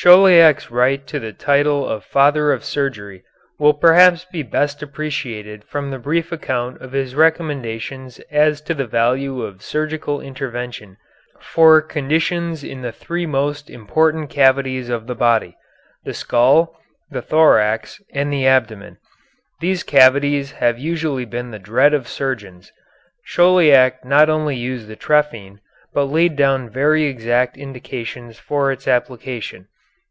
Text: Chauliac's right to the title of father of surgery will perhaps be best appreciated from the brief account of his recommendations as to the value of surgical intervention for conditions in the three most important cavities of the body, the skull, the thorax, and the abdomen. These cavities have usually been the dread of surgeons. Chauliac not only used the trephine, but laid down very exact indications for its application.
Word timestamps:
Chauliac's 0.00 0.70
right 0.70 1.04
to 1.08 1.18
the 1.18 1.32
title 1.32 1.84
of 1.84 2.04
father 2.04 2.52
of 2.52 2.62
surgery 2.62 3.24
will 3.58 3.74
perhaps 3.74 4.24
be 4.26 4.44
best 4.44 4.80
appreciated 4.80 5.64
from 5.64 5.90
the 5.90 5.98
brief 5.98 6.30
account 6.30 6.80
of 6.80 6.92
his 6.92 7.16
recommendations 7.16 8.20
as 8.30 8.60
to 8.60 8.74
the 8.74 8.86
value 8.86 9.42
of 9.42 9.60
surgical 9.60 10.20
intervention 10.20 10.98
for 11.40 11.82
conditions 11.82 12.62
in 12.62 12.82
the 12.82 12.92
three 12.92 13.26
most 13.26 13.68
important 13.68 14.30
cavities 14.30 14.88
of 14.88 15.08
the 15.08 15.16
body, 15.16 15.56
the 16.04 16.14
skull, 16.14 16.78
the 17.10 17.20
thorax, 17.20 18.00
and 18.14 18.32
the 18.32 18.46
abdomen. 18.46 18.98
These 19.60 19.82
cavities 19.82 20.52
have 20.52 20.78
usually 20.78 21.24
been 21.24 21.50
the 21.50 21.58
dread 21.58 21.92
of 21.92 22.06
surgeons. 22.06 22.70
Chauliac 23.24 24.04
not 24.04 24.30
only 24.30 24.54
used 24.54 24.86
the 24.86 24.94
trephine, 24.96 25.58
but 25.92 26.04
laid 26.04 26.36
down 26.36 26.70
very 26.70 27.02
exact 27.06 27.56
indications 27.56 28.38
for 28.38 28.70
its 28.70 28.86
application. 28.86 29.66